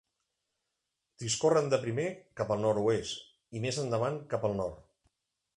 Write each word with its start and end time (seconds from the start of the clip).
Discorren 1.23 1.69
de 1.75 1.79
primer 1.83 2.07
cap 2.41 2.55
al 2.57 2.65
nord-oest 2.65 3.23
i 3.61 3.65
més 3.67 3.81
endavant, 3.87 4.21
cap 4.35 4.49
al 4.51 4.61
nord. 4.65 4.85